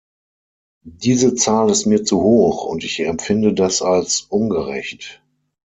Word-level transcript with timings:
Diese 0.87 1.35
Zahl 1.35 1.69
ist 1.69 1.85
mir 1.85 2.03
zu 2.03 2.21
hoch, 2.23 2.65
und 2.65 2.83
ich 2.83 3.01
empfinde 3.01 3.53
das 3.53 3.83
als 3.83 4.21
ungerecht. 4.21 5.21